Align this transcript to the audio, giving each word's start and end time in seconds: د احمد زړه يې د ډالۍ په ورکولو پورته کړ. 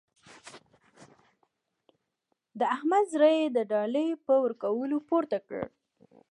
د 2.59 2.61
احمد 2.75 3.05
زړه 3.13 3.29
يې 3.37 3.45
د 3.57 3.59
ډالۍ 3.71 4.09
په 4.25 4.33
ورکولو 4.43 4.97
پورته 5.09 5.37
کړ. 5.47 5.61